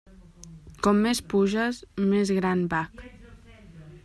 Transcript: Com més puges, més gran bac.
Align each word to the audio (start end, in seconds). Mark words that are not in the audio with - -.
Com 0.87 1.03
més 1.07 1.21
puges, 1.33 1.83
més 2.15 2.33
gran 2.39 2.65
bac. 2.73 3.07